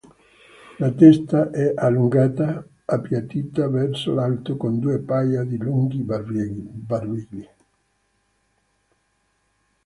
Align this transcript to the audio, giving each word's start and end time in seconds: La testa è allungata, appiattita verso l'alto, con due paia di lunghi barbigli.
La 0.79 0.89
testa 0.93 1.51
è 1.51 1.73
allungata, 1.75 2.65
appiattita 2.85 3.67
verso 3.69 4.15
l'alto, 4.15 4.57
con 4.57 4.79
due 4.79 4.97
paia 4.97 5.43
di 5.43 5.57
lunghi 5.57 5.99
barbigli. 6.01 7.47